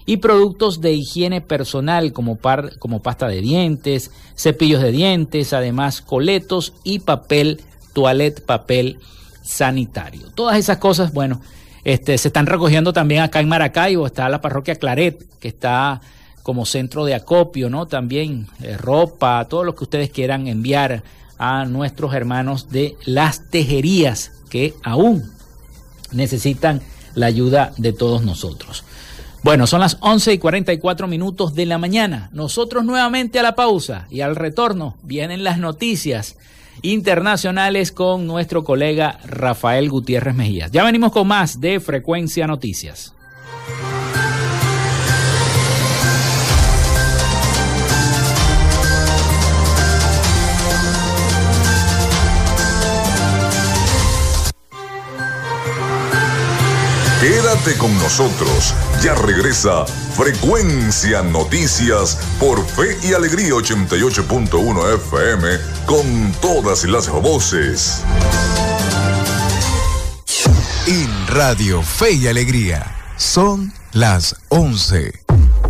[0.05, 6.03] y productos de higiene personal como, par, como pasta de dientes, cepillos de dientes, además
[6.03, 7.61] coletos y papel,
[7.93, 8.99] toilet, papel
[9.43, 10.29] sanitario.
[10.35, 11.41] Todas esas cosas, bueno,
[11.85, 16.01] este, se están recogiendo también acá en Maracaibo, está la parroquia Claret, que está
[16.43, 17.87] como centro de acopio, ¿no?
[17.87, 21.03] También eh, ropa, todo lo que ustedes quieran enviar
[21.39, 25.33] a nuestros hermanos de las tejerías que aún
[26.13, 26.83] necesitan
[27.15, 28.85] la ayuda de todos nosotros.
[29.43, 32.31] Bueno, son las 11 y 44 minutos de la mañana.
[32.33, 36.37] Nosotros nuevamente a la pausa y al retorno vienen las noticias
[36.83, 40.69] internacionales con nuestro colega Rafael Gutiérrez Mejía.
[40.69, 43.15] Ya venimos con más de Frecuencia Noticias.
[57.63, 58.75] Con nosotros.
[59.03, 65.49] Ya regresa Frecuencia Noticias por Fe y Alegría 88.1 FM
[65.87, 68.03] con todas las voces.
[70.89, 75.13] En Radio Fe y Alegría son las 11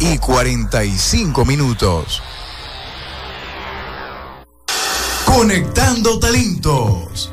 [0.01, 2.22] y 45 minutos.
[5.26, 7.30] Conectando talentos.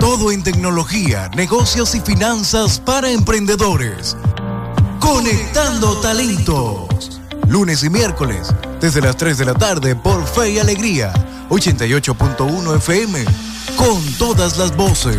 [0.00, 4.16] Todo en tecnología, negocios y finanzas para emprendedores.
[5.00, 7.20] Conectando talentos.
[7.48, 11.12] Lunes y miércoles, desde las 3 de la tarde por Fe y Alegría,
[11.50, 13.24] 88.1 FM,
[13.76, 15.18] con todas las voces.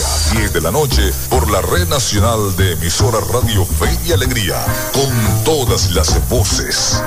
[0.03, 4.55] a 10 de la noche por la red nacional de emisora Radio Fe y Alegría,
[4.93, 7.01] con todas las voces.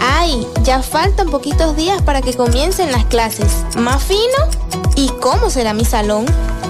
[0.00, 0.46] ¡Ay!
[0.62, 3.64] Ya faltan poquitos días para que comiencen las clases.
[3.76, 4.20] ¿Más fino?
[4.96, 6.26] ¿Y cómo será mi salón?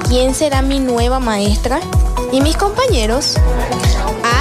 [0.08, 1.80] ¿Quién será mi nueva maestra?
[2.32, 3.36] ¿Y mis compañeros?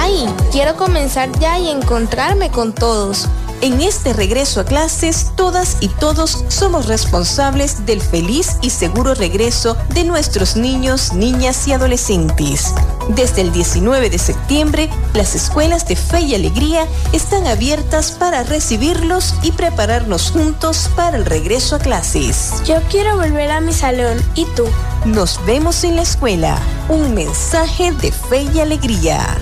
[0.00, 0.26] ¡Ay!
[0.52, 3.28] Quiero comenzar ya y encontrarme con todos.
[3.64, 9.78] En este regreso a clases, todas y todos somos responsables del feliz y seguro regreso
[9.94, 12.74] de nuestros niños, niñas y adolescentes.
[13.08, 19.34] Desde el 19 de septiembre, las escuelas de fe y alegría están abiertas para recibirlos
[19.42, 22.62] y prepararnos juntos para el regreso a clases.
[22.66, 24.22] Yo quiero volver a mi salón.
[24.34, 24.66] ¿Y tú?
[25.06, 26.58] Nos vemos en la escuela.
[26.90, 29.38] Un mensaje de fe y alegría.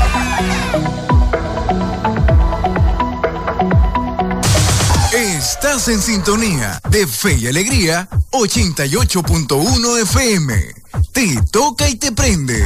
[5.66, 10.54] Estás en sintonía de Fe y Alegría 88.1 FM.
[11.10, 12.64] Te toca y te prende.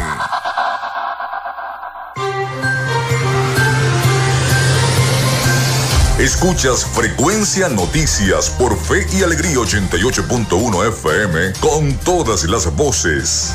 [6.19, 13.55] Escuchas Frecuencia Noticias por Fe y Alegría 88.1 FM con todas las voces.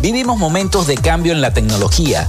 [0.00, 2.28] Vivimos momentos de cambio en la tecnología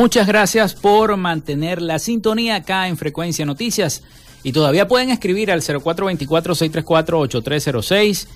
[0.00, 4.02] Muchas gracias por mantener la sintonía acá en Frecuencia Noticias.
[4.42, 8.26] Y todavía pueden escribir al 0424-634-8306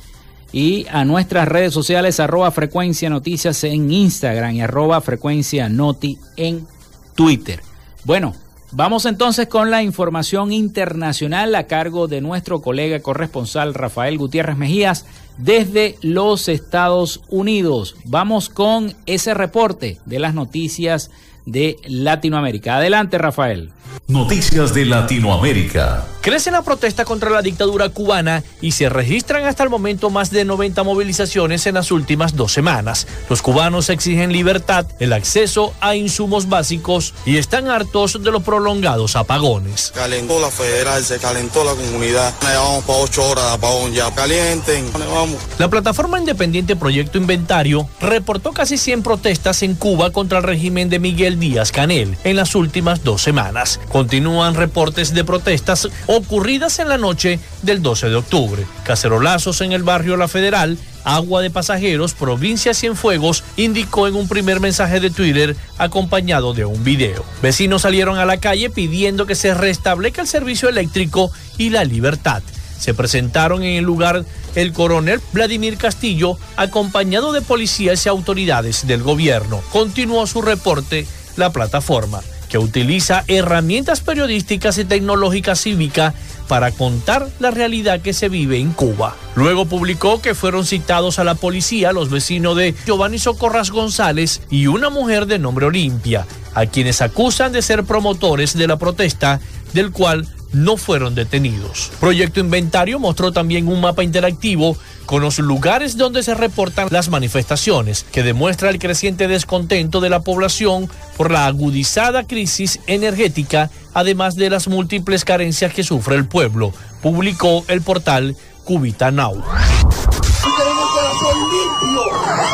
[0.53, 6.67] y a nuestras redes sociales arroba Frecuencia Noticias en Instagram y arroba Frecuencia Noti en
[7.15, 7.63] Twitter.
[8.05, 8.35] Bueno,
[8.71, 15.07] vamos entonces con la información internacional a cargo de nuestro colega corresponsal Rafael Gutiérrez Mejías
[15.39, 17.97] desde los Estados Unidos.
[18.05, 21.11] Vamos con ese reporte de las noticias
[21.47, 22.77] de Latinoamérica.
[22.77, 23.73] Adelante, Rafael.
[24.07, 26.05] Noticias de Latinoamérica.
[26.21, 30.45] Crece la protesta contra la dictadura cubana y se registran hasta el momento más de
[30.45, 33.07] 90 movilizaciones en las últimas dos semanas.
[33.29, 39.17] Los cubanos exigen libertad, el acceso a insumos básicos y están hartos de los prolongados
[39.17, 39.93] apagones.
[39.95, 42.33] Calentó la federal, se calentó la comunidad.
[42.41, 44.11] Llevamos para ocho horas de apagón ya.
[44.15, 45.37] Calienten, vamos.
[45.59, 50.99] La plataforma independiente Proyecto Inventario reportó casi 100 protestas en Cuba contra el régimen de
[50.99, 53.81] Miguel Díaz Canel en las últimas dos semanas.
[53.91, 58.67] Continúan reportes de protestas ocurridas en la noche del 12 de octubre.
[58.85, 64.61] Cacerolazos en el barrio La Federal, Agua de Pasajeros, provincia Cienfuegos, indicó en un primer
[64.61, 67.25] mensaje de Twitter acompañado de un video.
[67.43, 72.43] Vecinos salieron a la calle pidiendo que se restablezca el servicio eléctrico y la libertad.
[72.79, 74.25] Se presentaron en el lugar
[74.55, 79.63] el coronel Vladimir Castillo, acompañado de policías y autoridades del gobierno.
[79.73, 81.07] Continuó su reporte
[81.37, 86.15] la plataforma que utiliza herramientas periodísticas y tecnológicas cívicas
[86.47, 89.17] para contar la realidad que se vive en Cuba.
[89.35, 94.69] Luego publicó que fueron citados a la policía los vecinos de Giovanni Socorras González y
[94.69, 99.41] una mujer de nombre Olimpia, a quienes acusan de ser promotores de la protesta,
[99.73, 101.91] del cual no fueron detenidos.
[102.01, 104.77] Proyecto Inventario mostró también un mapa interactivo
[105.07, 110.21] con los lugares donde se reportan las manifestaciones, que demuestra el creciente descontento de la
[110.21, 116.73] población por la agudizada crisis energética, además de las múltiples carencias que sufre el pueblo,
[117.03, 119.43] publicó el portal Cubita Now.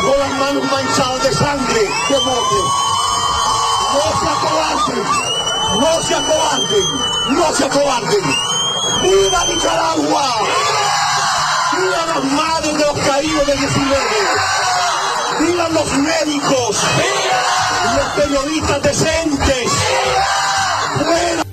[0.01, 1.81] con las manos manchadas de sangre,
[3.93, 5.40] No se
[6.21, 8.23] acobarden, no se acobarden.
[9.01, 10.25] ¡Viva Nicaragua!
[11.77, 14.01] ¡Viva las madres de los caídos del 19!
[15.39, 16.77] ¡Viva los médicos!
[16.97, 19.71] ¡Viva los periodistas decentes!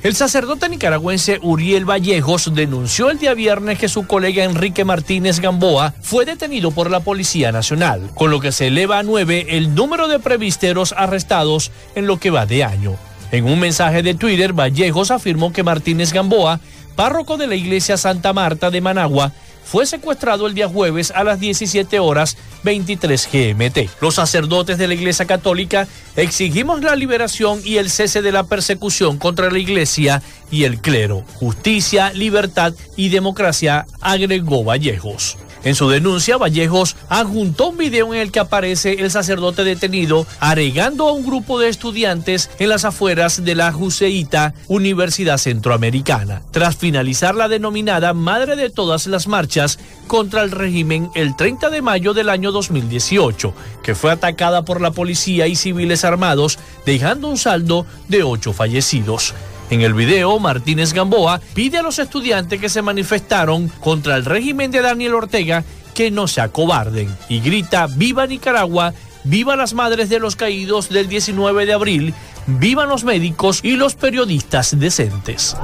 [0.03, 5.93] El sacerdote nicaragüense Uriel Vallejos denunció el día viernes que su colega Enrique Martínez Gamboa
[6.01, 10.09] fue detenido por la Policía Nacional, con lo que se eleva a nueve el número
[10.09, 13.08] de previsteros arrestados en lo que va de año.
[13.31, 16.61] En un mensaje de Twitter, Vallejos afirmó que Martínez Gamboa,
[16.97, 19.33] párroco de la iglesia Santa Marta de Managua,
[19.65, 24.01] fue secuestrado el día jueves a las 17 horas 23 GMT.
[24.01, 29.19] Los sacerdotes de la Iglesia Católica exigimos la liberación y el cese de la persecución
[29.19, 31.23] contra la Iglesia y el clero.
[31.35, 35.37] Justicia, libertad y democracia, agregó Vallejos.
[35.69, 41.07] En su denuncia, Vallejos adjuntó un video en el que aparece el sacerdote detenido aregando
[41.07, 47.35] a un grupo de estudiantes en las afueras de la Juseíta Universidad Centroamericana, tras finalizar
[47.35, 52.31] la denominada Madre de todas las marchas contra el régimen el 30 de mayo del
[52.31, 53.53] año 2018,
[53.83, 59.35] que fue atacada por la policía y civiles armados, dejando un saldo de ocho fallecidos.
[59.71, 64.71] En el video, Martínez Gamboa pide a los estudiantes que se manifestaron contra el régimen
[64.71, 65.63] de Daniel Ortega
[65.95, 68.95] que no se acobarden y grita Viva Nicaragua,
[69.25, 72.15] viva las madres de los caídos del 19 de abril,
[72.49, 75.55] vivan los médicos y los periodistas decentes.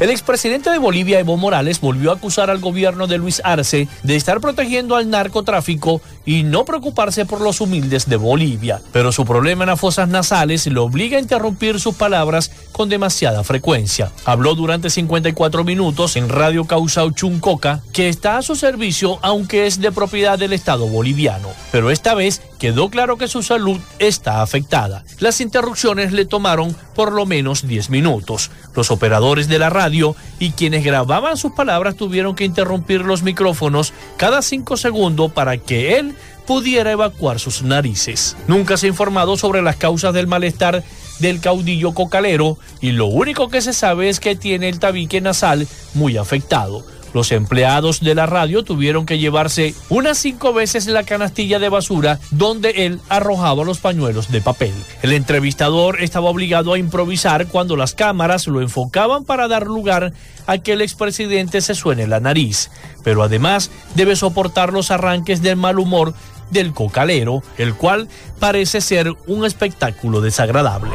[0.00, 4.16] El expresidente de Bolivia, Evo Morales, volvió a acusar al gobierno de Luis Arce de
[4.16, 8.80] estar protegiendo al narcotráfico y no preocuparse por los humildes de Bolivia.
[8.92, 13.44] Pero su problema en las fosas nasales le obliga a interrumpir sus palabras con demasiada
[13.44, 14.10] frecuencia.
[14.24, 19.80] Habló durante 54 minutos en Radio Causao Chuncoca, que está a su servicio aunque es
[19.80, 21.48] de propiedad del Estado boliviano.
[21.70, 25.04] Pero esta vez quedó claro que su salud está afectada.
[25.20, 25.71] Las interrupciones
[26.12, 28.50] le tomaron por lo menos 10 minutos.
[28.74, 33.92] Los operadores de la radio y quienes grababan sus palabras tuvieron que interrumpir los micrófonos
[34.16, 36.14] cada cinco segundos para que él
[36.46, 38.36] pudiera evacuar sus narices.
[38.46, 40.82] Nunca se ha informado sobre las causas del malestar
[41.18, 45.66] del caudillo cocalero y lo único que se sabe es que tiene el tabique nasal
[45.94, 46.84] muy afectado.
[47.14, 52.18] Los empleados de la radio tuvieron que llevarse unas cinco veces la canastilla de basura
[52.30, 54.72] donde él arrojaba los pañuelos de papel.
[55.02, 60.12] El entrevistador estaba obligado a improvisar cuando las cámaras lo enfocaban para dar lugar
[60.46, 62.70] a que el expresidente se suene la nariz,
[63.04, 66.14] pero además debe soportar los arranques del mal humor
[66.52, 70.90] del cocalero, el cual parece ser un espectáculo desagradable.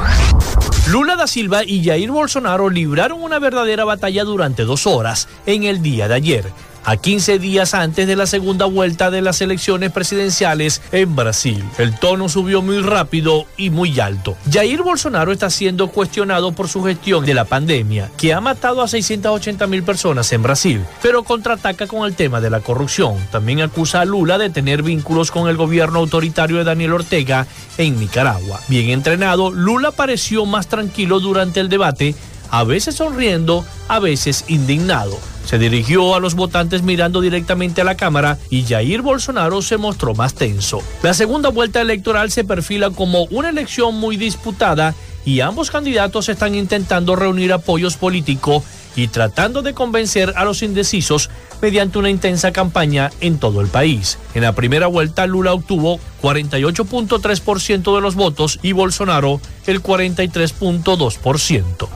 [0.89, 5.81] Lula da Silva y Jair Bolsonaro libraron una verdadera batalla durante dos horas en el
[5.81, 6.45] día de ayer,
[6.88, 11.61] a 15 días antes de la segunda vuelta de las elecciones presidenciales en Brasil.
[11.77, 14.38] El tono subió muy rápido y muy alto.
[14.49, 18.88] Jair Bolsonaro está siendo cuestionado por su gestión de la pandemia, que ha matado a
[18.88, 23.17] 680 mil personas en Brasil, pero contraataca con el tema de la corrupción.
[23.33, 27.99] También acusa a Lula de tener vínculos con el gobierno autoritario de Daniel Ortega en
[27.99, 28.61] Nicaragua.
[28.69, 32.15] Bien entrenado, Lula pareció más tranquilo durante el debate,
[32.51, 35.17] a veces sonriendo, a veces indignado.
[35.45, 40.13] Se dirigió a los votantes mirando directamente a la cámara y Jair Bolsonaro se mostró
[40.13, 40.81] más tenso.
[41.03, 44.93] La segunda vuelta electoral se perfila como una elección muy disputada
[45.23, 48.63] y ambos candidatos están intentando reunir apoyos políticos
[48.97, 51.29] y tratando de convencer a los indecisos
[51.61, 54.17] mediante una intensa campaña en todo el país.
[54.33, 61.87] En la primera vuelta Lula obtuvo 48.3% de los votos y Bolsonaro el 43.2%.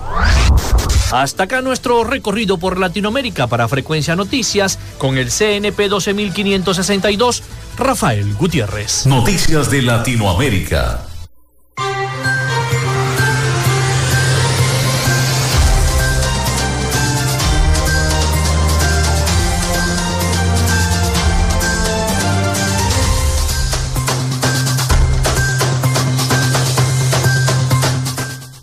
[1.11, 7.43] Hasta acá nuestro recorrido por Latinoamérica para Frecuencia Noticias con el CNP 12562,
[7.77, 9.05] Rafael Gutiérrez.
[9.05, 11.10] Noticias de Latinoamérica.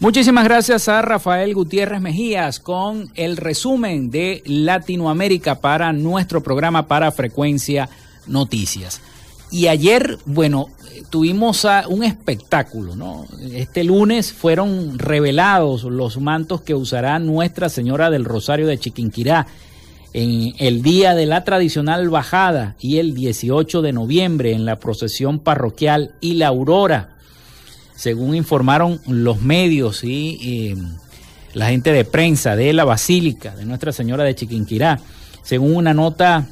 [0.09, 7.13] Muchísimas gracias a Rafael Gutiérrez Mejías con el resumen de Latinoamérica para nuestro programa para
[7.13, 7.91] Frecuencia
[8.27, 9.03] Noticias.
[9.51, 10.69] Y ayer, bueno,
[11.11, 13.27] tuvimos un espectáculo, ¿no?
[13.53, 19.47] Este lunes fueron revelados los mantos que usará Nuestra Señora del Rosario de Chiquinquirá
[20.15, 25.39] en el día de la tradicional bajada y el 18 de noviembre en la procesión
[25.39, 27.18] parroquial y la aurora
[27.99, 30.77] según informaron los medios y,
[31.55, 35.01] la gente de prensa de la Basílica de Nuestra Señora de Chiquinquirá,
[35.43, 36.47] según una nota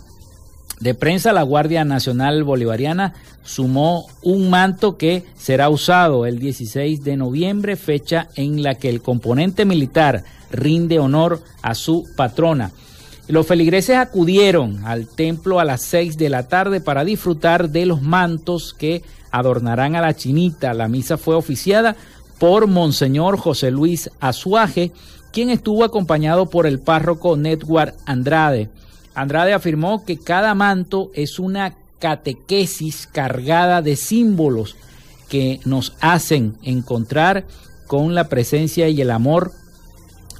[0.80, 7.16] de prensa, la Guardia Nacional Bolivariana sumó un manto que será usado el 16 de
[7.16, 12.72] noviembre, fecha en la que el componente militar rinde honor a su patrona.
[13.28, 18.02] Los feligreses acudieron al templo a las 6 de la tarde para disfrutar de los
[18.02, 19.04] mantos que
[19.38, 20.74] adornarán a la chinita.
[20.74, 21.96] La misa fue oficiada
[22.38, 24.92] por Monseñor José Luis Azuaje,
[25.32, 28.70] quien estuvo acompañado por el párroco Netwar Andrade.
[29.14, 34.76] Andrade afirmó que cada manto es una catequesis cargada de símbolos
[35.28, 37.46] que nos hacen encontrar
[37.86, 39.52] con la presencia y el amor,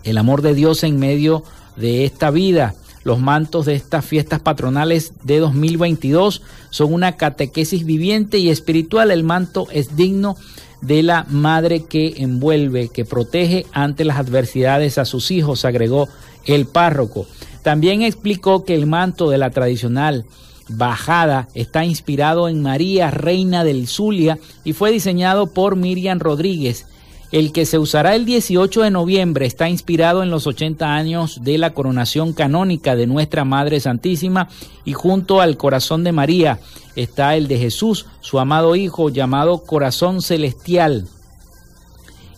[0.05, 1.45] el amor de Dios en medio
[1.77, 2.75] de esta vida.
[3.07, 9.13] Los mantos de estas fiestas patronales de 2022 son una catequesis viviente y espiritual.
[9.13, 10.35] El manto es digno
[10.81, 16.09] de la madre que envuelve, que protege ante las adversidades a sus hijos, agregó
[16.47, 17.29] el párroco.
[17.63, 20.25] También explicó que el manto de la tradicional
[20.69, 26.87] bajada está inspirado en María, reina del Zulia, y fue diseñado por Miriam Rodríguez
[27.33, 31.59] el que se usará el 18 de noviembre está inspirado en los 80 años de
[31.59, 34.49] la coronación canónica de nuestra Madre Santísima
[34.85, 36.61] y junto al corazón de María
[36.95, 41.09] está el de Jesús, su amado Hijo, llamado Corazón Celestial,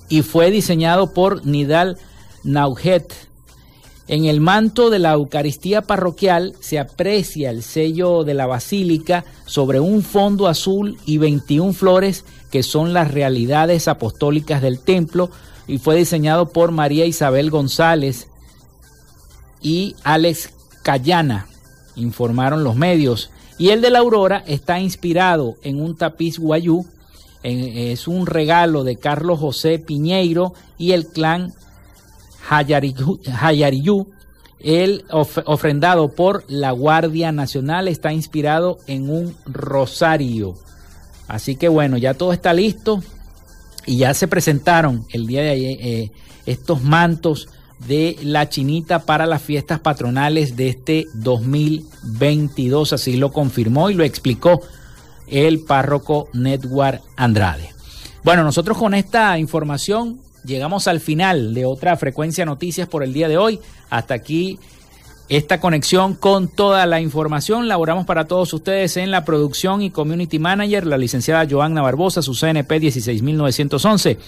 [0.09, 1.99] y fue diseñado por Nidal
[2.43, 3.29] Naujet.
[4.09, 9.81] En el manto de la Eucaristía parroquial se aprecia el sello de la basílica sobre
[9.81, 15.31] un fondo azul y 21 flores que son las realidades apostólicas del templo
[15.67, 18.29] y fue diseñado por María Isabel González
[19.61, 20.51] y Alex
[20.83, 21.47] Cayana,
[21.97, 23.31] informaron los medios.
[23.59, 26.87] Y el de la Aurora está inspirado en un tapiz guayú,
[27.43, 31.55] es un regalo de Carlos José Piñeiro y el clan
[32.49, 34.09] Hayariyú,
[34.61, 40.55] el ofrendado por la Guardia Nacional está inspirado en un rosario.
[41.29, 43.03] Así que bueno, ya todo está listo
[43.87, 46.11] y ya se presentaron el día de ayer eh,
[46.47, 47.49] estos mantos
[47.87, 52.95] de la chinita para las fiestas patronales de este 2022.
[52.95, 54.61] Así lo confirmó y lo explicó
[55.27, 57.69] el párroco Network Andrade.
[58.25, 63.29] Bueno, nosotros con esta información llegamos al final de otra frecuencia noticias por el día
[63.29, 63.61] de hoy.
[63.91, 64.59] Hasta aquí
[65.29, 67.69] esta conexión con toda la información.
[67.69, 72.35] Laboramos para todos ustedes en la producción y community manager, la licenciada Joanna Barbosa, su
[72.35, 74.19] CNP 16911.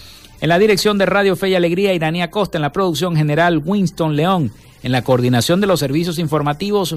[0.41, 2.57] En la dirección de Radio Fe y Alegría, Iranía Costa.
[2.57, 4.51] En la producción general, Winston León.
[4.83, 6.95] En la coordinación de los servicios informativos,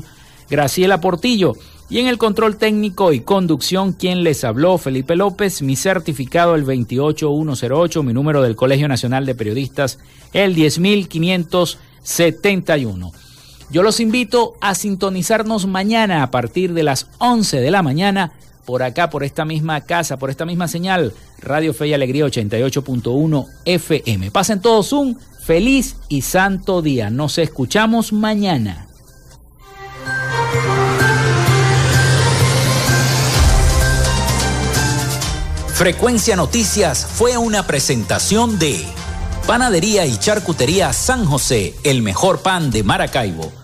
[0.51, 1.55] Graciela Portillo.
[1.91, 6.65] Y en el control técnico y conducción, quien les habló, Felipe López, mi certificado el
[6.65, 9.99] 28108, mi número del Colegio Nacional de Periodistas
[10.33, 13.13] el 10571.
[13.75, 18.31] Yo los invito a sintonizarnos mañana a partir de las 11 de la mañana
[18.64, 23.49] por acá, por esta misma casa, por esta misma señal, Radio Fe y Alegría 88.1
[23.64, 24.31] FM.
[24.31, 27.11] Pasen todos un feliz y santo día.
[27.11, 28.87] Nos escuchamos mañana.
[35.75, 38.87] Frecuencia Noticias fue una presentación de
[39.49, 43.64] Panadería y Charcutería San José, el mejor pan de Maracaibo.